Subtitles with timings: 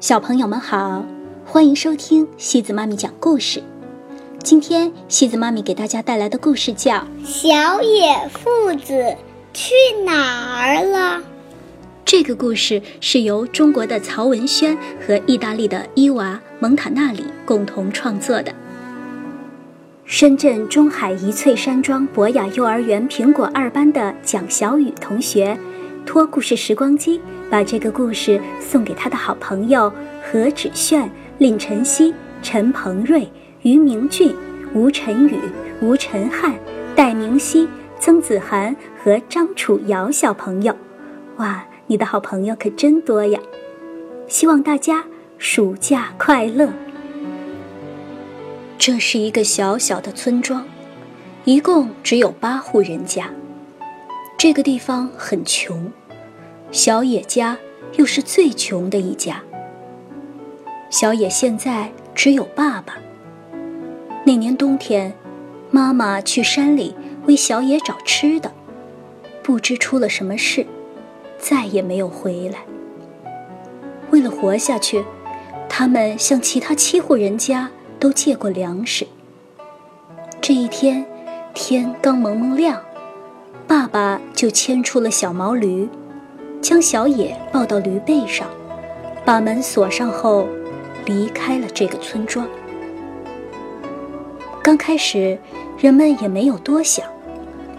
[0.00, 1.04] 小朋友们好，
[1.44, 3.62] 欢迎收听西子妈咪讲故事。
[4.42, 9.14] 今天西子妈咪给大家带来的故事叫《小野父子
[9.52, 9.74] 去
[10.06, 11.18] 哪儿了》。
[12.02, 14.74] 这个故事是由中国的曹文轩
[15.06, 18.50] 和意大利的伊娃·蒙塔纳里共同创作的。
[20.06, 25.58] 深圳中海一翠山庄博雅幼儿园苹果二班的蒋小雨同学，
[26.04, 27.20] 托故事时光机。
[27.50, 29.92] 把这个故事送给他的好朋友
[30.22, 33.28] 何芷炫、令晨曦、陈鹏瑞、
[33.62, 34.32] 于明俊、
[34.72, 35.36] 吴晨宇、
[35.82, 36.54] 吴晨汉、
[36.94, 40.72] 戴明熙、曾子涵和张楚瑶小朋友。
[41.38, 43.40] 哇，你的好朋友可真多呀！
[44.28, 45.04] 希望大家
[45.36, 46.68] 暑假快乐。
[48.78, 50.64] 这是一个小小的村庄，
[51.44, 53.28] 一共只有八户人家。
[54.42, 55.92] 这个地方很穷。
[56.72, 57.58] 小野家
[57.98, 59.42] 又是最穷的一家。
[60.88, 62.96] 小野现在只有爸爸。
[64.24, 65.12] 那年冬天，
[65.70, 68.50] 妈妈去山里为小野找吃的，
[69.42, 70.66] 不知出了什么事，
[71.38, 72.60] 再也没有回来。
[74.08, 75.04] 为了活下去，
[75.68, 79.06] 他们向其他七户人家都借过粮食。
[80.40, 81.04] 这一天，
[81.52, 82.82] 天刚蒙蒙亮，
[83.70, 85.88] 爸爸就牵出了小毛驴。
[86.60, 88.48] 将小野抱到驴背上，
[89.24, 90.48] 把门锁上后，
[91.06, 92.48] 离开了这个村庄。
[94.60, 95.38] 刚开始，
[95.78, 97.06] 人们也没有多想，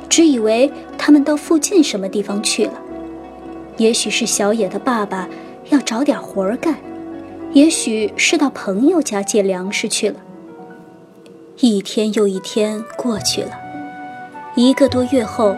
[0.07, 2.73] 只以为他们到附近什么地方去了。
[3.75, 5.27] 也许是小野的爸爸
[5.71, 6.77] 要找点活儿干，
[7.51, 10.15] 也许是到朋友家借粮食去了。
[11.59, 13.51] 一天又一天过去了，
[14.55, 15.53] 一个多月后。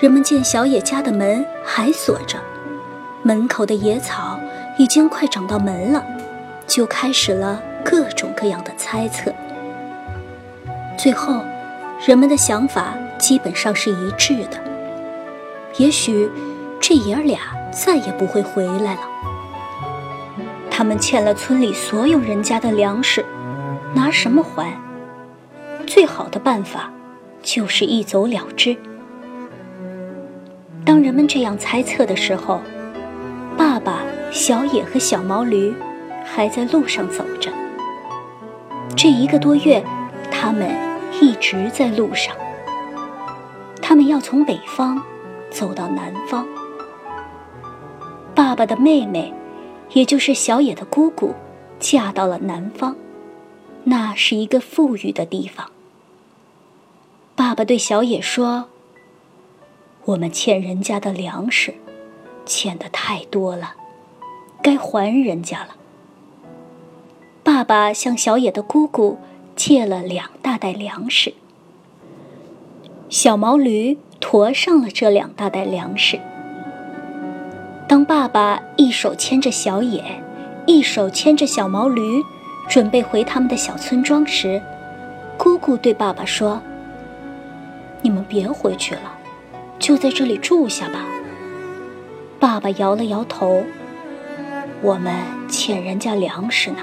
[0.00, 2.38] 人们见小野家的门还锁着，
[3.24, 4.38] 门口的野草
[4.76, 6.04] 已经快长到门了，
[6.68, 9.32] 就开始了各种各样的猜测。
[10.96, 11.42] 最后，
[12.06, 14.62] 人们的想法基本上是一致的：
[15.78, 16.30] 也许
[16.78, 17.40] 这爷儿俩
[17.72, 19.00] 再也不会回来了。
[20.70, 23.26] 他们欠了村里所有人家的粮食，
[23.94, 24.72] 拿什么还？
[25.88, 26.88] 最好的办法
[27.42, 28.76] 就是一走了之。
[30.88, 32.62] 当人们这样猜测的时候，
[33.58, 35.70] 爸爸、小野和小毛驴
[36.24, 37.52] 还在路上走着。
[38.96, 39.84] 这一个多月，
[40.30, 40.74] 他们
[41.20, 42.34] 一直在路上。
[43.82, 44.98] 他们要从北方
[45.50, 46.48] 走到南方。
[48.34, 49.30] 爸爸的妹妹，
[49.92, 51.34] 也就是小野的姑姑，
[51.78, 52.96] 嫁到了南方，
[53.84, 55.70] 那是一个富裕的地方。
[57.36, 58.70] 爸爸对小野说。
[60.08, 61.74] 我们欠人家的粮食，
[62.46, 63.74] 欠的太多了，
[64.62, 65.76] 该还人家了。
[67.44, 69.18] 爸爸向小野的姑姑
[69.54, 71.34] 借了两大袋粮食，
[73.10, 76.18] 小毛驴驮上了这两大袋粮食。
[77.86, 80.02] 当爸爸一手牵着小野，
[80.64, 82.24] 一手牵着小毛驴，
[82.66, 84.62] 准备回他们的小村庄时，
[85.36, 86.62] 姑姑对爸爸说
[88.00, 89.16] ：“你们别回去了。”
[89.78, 91.06] 就在这里住下吧。
[92.40, 93.64] 爸爸摇了摇头。
[94.80, 95.12] 我们
[95.48, 96.78] 欠人家粮食呢。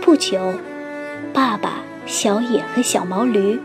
[0.00, 0.38] 不久，
[1.32, 3.58] 爸爸、小野和小毛驴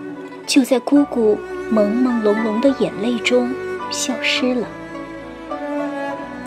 [0.47, 1.37] 就在姑姑
[1.71, 3.53] 朦朦胧胧的眼泪中
[3.91, 4.67] 消失了。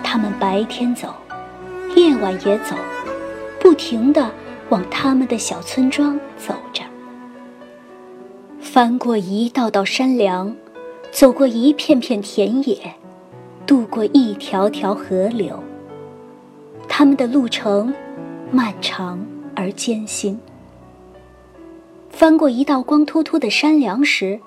[0.03, 1.15] 他们白天走，
[1.95, 2.75] 夜晚也走，
[3.61, 4.29] 不停地
[4.71, 6.83] 往他们的小村庄走着，
[8.61, 10.55] 翻过一道道山梁。
[11.23, 12.97] 走过一片片田野，
[13.65, 15.57] 渡过一条条河流。
[16.89, 17.95] 他们的路程
[18.51, 19.25] 漫长
[19.55, 20.37] 而艰辛。
[22.11, 24.41] 翻过一道光秃秃的山梁时，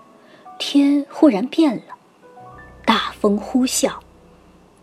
[0.59, 1.95] 天忽然变了，
[2.83, 3.93] 大风呼啸，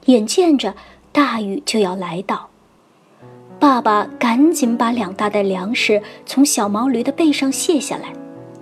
[0.07, 0.75] 眼见着
[1.13, 2.49] 大雨就要来到。
[3.61, 8.15] 爸爸赶紧把两大袋粮食从小毛驴的背上卸下来，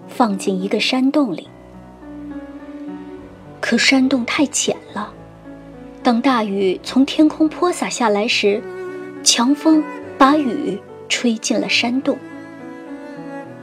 [0.09, 1.47] 放进一个山洞里。
[3.71, 5.15] 可山洞太浅了，
[6.03, 8.61] 当大雨从天空泼洒下来时，
[9.23, 9.81] 强风
[10.19, 10.77] 把雨
[11.09, 12.19] 吹进了山洞。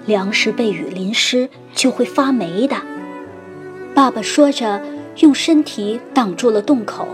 [0.06, 2.78] 粮食被雨淋湿就会发霉的。
[3.94, 4.82] 爸爸说着，
[5.18, 7.06] 用身体挡住了洞口。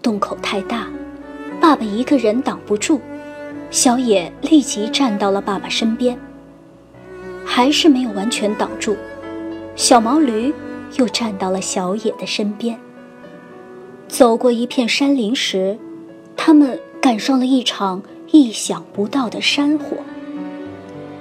[0.00, 0.86] 洞口太大，
[1.60, 3.02] 爸爸一个人挡不住。
[3.70, 6.18] 小野立即站到了爸爸身边，
[7.44, 8.96] 还是没有完全挡住。
[9.76, 10.54] 小毛驴。
[10.98, 12.78] 又站到了小野的身边。
[14.08, 15.78] 走过一片山林时，
[16.36, 19.96] 他们赶上了一场意想不到的山火。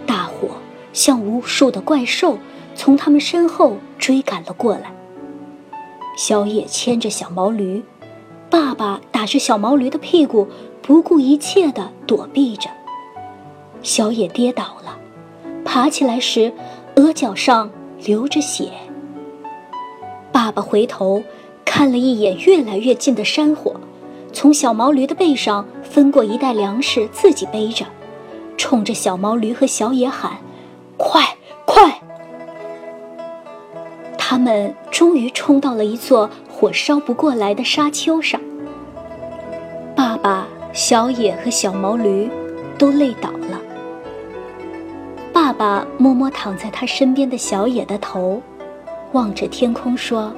[0.06, 0.50] 大火
[0.94, 2.38] 像无数的怪兽
[2.75, 4.94] 从他们身后追赶了过来。
[6.16, 7.83] 小野牵着小毛驴，
[8.50, 10.48] 爸爸打着小毛驴的屁股，
[10.81, 12.69] 不顾一切地躲避着。
[13.81, 14.98] 小野跌倒了，
[15.66, 16.54] 爬起来时，
[16.95, 17.69] 额角上
[18.06, 18.71] 流着血。
[20.45, 21.24] 爸爸回头
[21.65, 23.74] 看了一眼越来越近的山火，
[24.31, 27.83] 从小毛驴的背上分过一袋粮食，自己背着，
[28.56, 30.33] 冲着小毛驴和小野喊
[30.97, 32.00] ：“快快！”
[34.19, 38.39] 他们终于冲到了一座火烧不过来的沙丘上。
[39.95, 42.30] 爸爸、小野和小毛驴
[42.77, 43.59] 都累倒了。
[45.33, 48.39] 爸爸摸摸躺在他身边的小野的头，
[49.15, 50.33] 望着天空说：“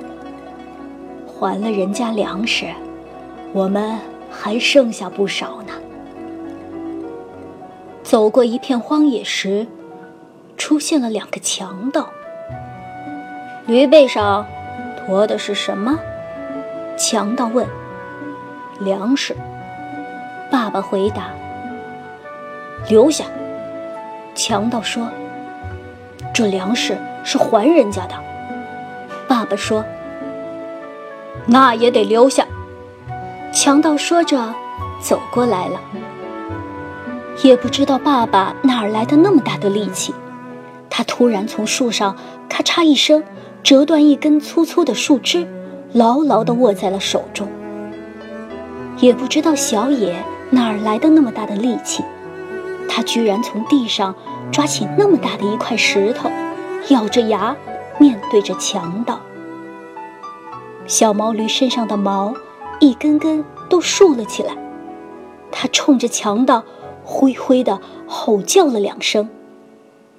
[1.26, 2.68] 还了人家粮食，
[3.52, 3.98] 我们
[4.30, 5.74] 还剩下不少呢。”
[8.06, 9.66] 走过一片荒野时，
[10.58, 12.08] 出现了两个强盗。
[13.66, 14.46] 驴背上
[15.08, 15.98] 驮的是什么？
[16.96, 17.66] 强盗问。
[18.80, 19.36] 粮食。
[20.52, 21.32] 爸爸回答。
[22.88, 23.26] 留下。
[24.36, 25.10] 强盗说。
[26.32, 28.27] 这粮食是还人家的。
[29.28, 29.84] 爸爸说。
[31.46, 32.46] 那也得留下。
[33.54, 34.54] 强盗说着，
[35.02, 35.80] 走过来了。
[37.44, 40.14] 也不知道爸爸哪儿来的那么大的力气，
[40.90, 42.16] 他突然从树上
[42.50, 43.24] 咔嚓一声。
[43.64, 45.46] 折断一根粗粗的树枝，
[45.92, 47.46] 牢牢地握在了手中。
[49.00, 52.02] 也不知道小野哪儿来的那么大的力气，
[52.88, 54.16] 他居然从地上
[54.54, 56.32] 抓起那么大的一块石头，
[56.88, 57.54] 咬着牙
[58.00, 59.20] 面对着强盗。
[60.86, 62.34] 小毛驴身上的毛
[62.80, 64.56] 一根根都竖了起来，
[65.52, 66.64] 它冲着强盗
[67.04, 69.30] 灰灰的吼叫了两声，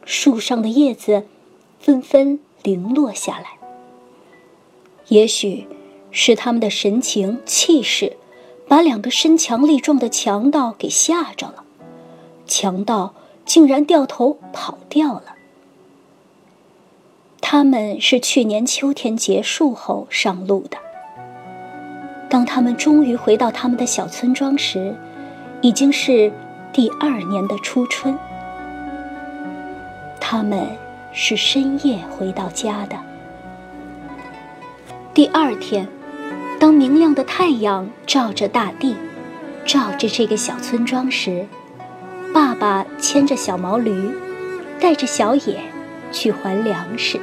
[0.04, 1.26] 树上的叶子
[1.78, 2.40] 纷纷。
[2.64, 3.56] 零落下来，
[5.06, 5.68] 也许
[6.10, 8.16] 是他们的神情气势，
[8.66, 11.62] 把两个身强力壮的强盗给吓着了。
[12.46, 13.14] 强盗
[13.46, 15.36] 竟然掉头跑掉了。
[17.40, 20.76] 他们是去年秋天结束后上路的。
[22.28, 24.94] 当他们终于回到他们的小村庄时，
[25.60, 26.30] 已经是
[26.72, 28.16] 第二年的初春。
[30.20, 30.66] 他们。
[31.10, 32.96] 是深夜回到家的。
[35.14, 35.88] 第二天，
[36.60, 38.94] 当明亮的太阳照着大地，
[39.64, 41.46] 照着这个小村庄时，
[42.32, 44.10] 爸爸牵着小毛驴，
[44.78, 45.60] 带着小野
[46.10, 47.20] 去还粮食。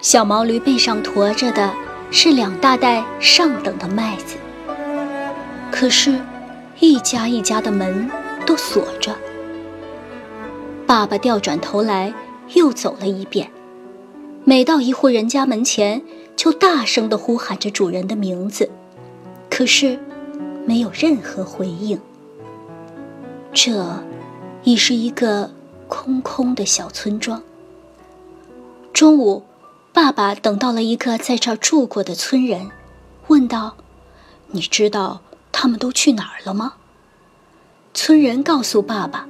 [0.00, 1.72] 小毛驴背上驮着的
[2.10, 4.36] 是两大袋上等的麦子。
[5.70, 6.18] 可是，
[6.78, 8.10] 一家一家的门
[8.46, 9.14] 都锁着。
[10.86, 12.12] 爸爸调转头来。
[12.54, 13.48] 又走了一遍，
[14.42, 16.02] 每到一户人家门前，
[16.34, 18.68] 就大声地呼喊着主人的名字，
[19.48, 19.96] 可是
[20.66, 22.00] 没有任何回应。
[23.52, 24.02] 这
[24.64, 25.52] 已是一个
[25.86, 27.40] 空空的小村庄。
[29.00, 29.44] 中午，
[29.94, 32.70] 爸爸等到了一个在这儿住过的村人，
[33.28, 33.74] 问道
[34.52, 36.74] ：“你知道他们都去哪儿了吗？”
[37.94, 39.26] 村人告诉爸爸：“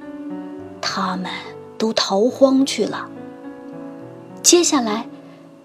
[0.81, 1.31] 他们。”
[1.79, 3.09] 都逃荒去了。
[4.43, 5.07] 接下来，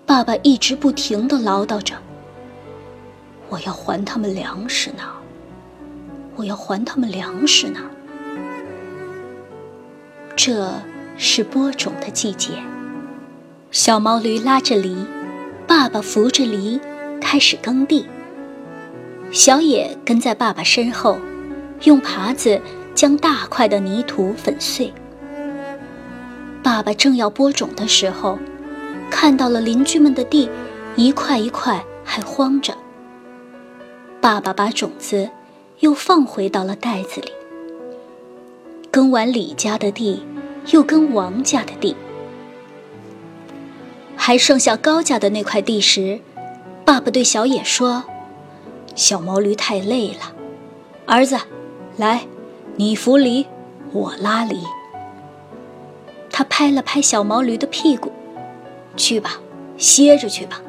[0.06, 1.96] 爸爸一直不停的唠叨着
[3.50, 5.02] ：“我要还他们粮食呢，
[6.36, 7.80] 我要还他们粮食呢。”
[10.36, 10.72] 这
[11.18, 12.62] 是播种的季节，
[13.72, 15.04] 小毛驴拉着犁，
[15.66, 16.80] 爸爸扶着犁，
[17.20, 18.06] 开始耕地。
[19.32, 21.18] 小野跟在爸爸身后，
[21.82, 22.60] 用耙子
[22.94, 24.92] 将大块的泥土粉碎。
[26.62, 28.38] 爸爸正要播种的时候，
[29.10, 30.48] 看到了邻居们的地，
[30.94, 32.72] 一块一块还荒着。
[34.20, 35.28] 爸爸把种子
[35.80, 37.32] 又放回到了袋子里。
[38.92, 40.24] 耕完李家的地，
[40.70, 41.94] 又耕王家的地，
[44.26, 46.20] 还剩下高家的那块地时，
[46.84, 48.02] 爸爸对小野说
[48.96, 50.34] ：“小毛驴太累了，
[51.06, 51.38] 儿子，
[51.96, 52.26] 来，
[52.74, 53.46] 你扶犁，
[53.92, 54.64] 我拉犁。”
[56.28, 58.10] 他拍了拍小毛驴的屁股，
[58.96, 59.38] 去吧，
[59.78, 60.60] 歇着去吧。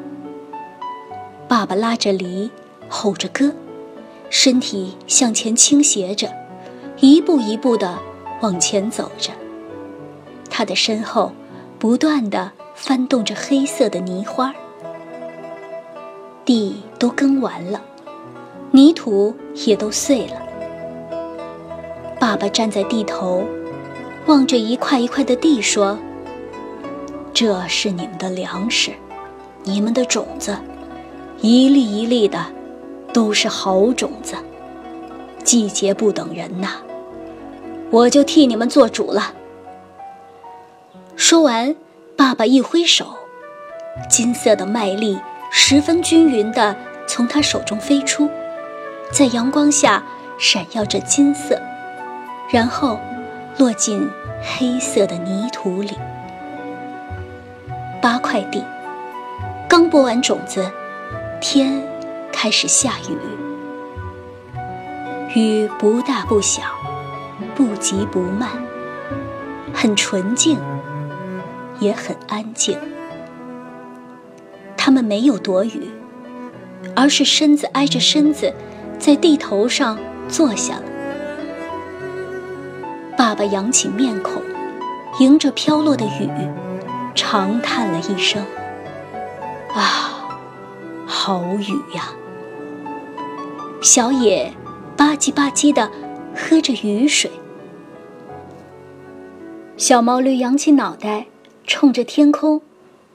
[1.47, 2.51] 爸爸拉着犁，
[2.87, 3.51] 吼着歌，
[4.29, 6.31] 身体向前倾斜着，
[6.99, 7.97] 一步一步地
[8.41, 9.31] 往前走着。
[10.47, 11.31] 他的身后
[11.79, 14.53] 不断地翻动着黑色的泥花。
[16.45, 17.81] 地都耕完了，
[18.71, 20.41] 泥土也都碎了，
[22.19, 23.43] 爸爸站在地头，
[24.27, 25.97] 望着一块一块的地说
[27.33, 28.91] ：“这是你们的粮食，
[29.63, 30.55] 你们的种子，
[31.41, 32.45] 一粒一粒的，
[33.11, 34.35] 都是好种子。
[35.43, 36.75] 季节不等人呐，
[37.89, 39.33] 我就替你们做主了。”
[41.17, 41.75] 说完，
[42.17, 43.15] 爸爸一挥手，
[44.09, 45.19] 金色的麦粒
[45.51, 46.75] 十分均匀地
[47.07, 48.27] 从他手中飞出，
[49.11, 50.03] 在阳光下
[50.39, 51.61] 闪耀着金色，
[52.51, 52.99] 然后
[53.59, 54.09] 落进
[54.41, 55.91] 黑色的泥土里。
[58.01, 58.65] 八块地，
[59.69, 60.71] 刚播完种子，
[61.39, 61.79] 天
[62.31, 63.15] 开始下雨。
[65.35, 66.63] 雨不大不小，
[67.53, 68.49] 不急不慢，
[69.71, 70.57] 很纯净。
[71.79, 72.77] 也很安静。
[74.75, 75.89] 他们没有躲雨，
[76.95, 78.53] 而是身子挨着身子，
[78.97, 79.97] 在地头上
[80.29, 80.83] 坐下了。
[83.17, 84.41] 爸爸扬起面孔，
[85.19, 86.29] 迎着飘落的雨，
[87.15, 88.45] 长叹了一声
[89.73, 90.39] ：“啊，
[91.05, 92.11] 好雨呀！”
[93.81, 94.53] 小野
[94.95, 95.91] 吧唧吧唧的
[96.35, 97.29] 喝着雨水。
[99.75, 101.25] 小毛驴扬起脑袋。
[101.67, 102.61] 冲着天空，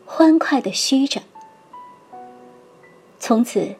[0.04, 1.22] 欢快地嘘着。
[3.18, 3.76] 从此，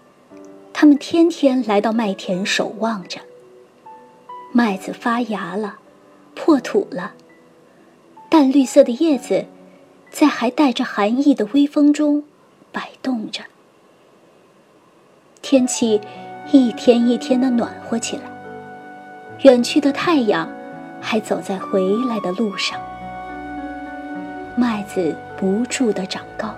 [0.73, 3.21] 他们天天来到麦田守望着。
[4.51, 5.77] 麦子发芽了，
[6.35, 7.13] 破土了，
[8.31, 9.45] 淡绿色的叶子
[10.11, 12.25] 在还带着寒意的微风中
[12.73, 13.43] 摆动着。
[15.43, 16.01] 天气
[16.51, 18.23] 一天一天的暖和起来，
[19.43, 20.51] 远去的太阳
[21.01, 22.81] 还走在回来的路上。
[24.55, 26.55] 麦子不住地长高，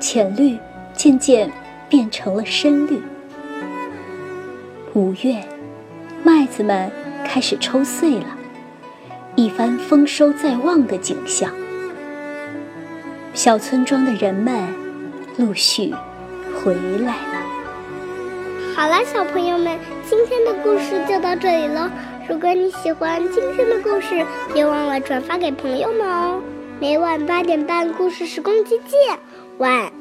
[0.00, 0.58] 浅绿
[0.94, 1.50] 渐渐
[1.88, 3.02] 变成了深绿。
[4.94, 5.42] 五月，
[6.22, 6.90] 麦子们
[7.24, 8.26] 开始抽穗了，
[9.34, 11.50] 一番丰收在望的景象。
[13.34, 14.54] 小村庄的人们
[15.36, 15.94] 陆续
[16.62, 17.42] 回来了。
[18.74, 19.78] 好了，小朋友们，
[20.08, 21.90] 今天的故事就到这里了。
[22.26, 26.40] 如果你喜欢今天的故事，别忘了转发给朋友们哦。
[26.82, 29.16] 每晚八点半，故事时光机见，
[29.58, 29.91] 晚。